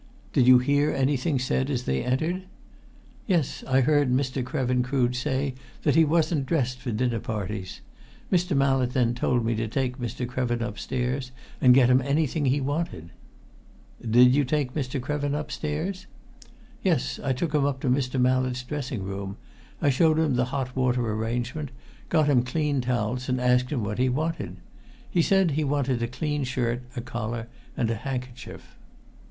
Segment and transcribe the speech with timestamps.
[0.33, 2.45] "Did you hear anything said as they entered?"
[3.27, 4.43] "Yes, I heard Mr.
[4.43, 7.81] Krevin Crood say that he wasn't dressed for dinner parties.
[8.31, 8.57] Mr.
[8.57, 10.25] Mallett then told me to take Mr.
[10.27, 13.11] Krevin upstairs and get him anything he wanted."
[14.01, 14.99] "Did you take Mr.
[14.99, 16.07] Krevin upstairs?"
[16.81, 17.19] "Yes.
[17.23, 18.19] I took him up to Mr.
[18.19, 19.37] Mallett's dressing room.
[19.83, 21.69] I showed him the hot water arrangement,
[22.09, 24.57] got him clean towels, and asked him what he wanted.
[25.11, 28.79] He said he wanted a clean shirt, a collar, and a handkerchief."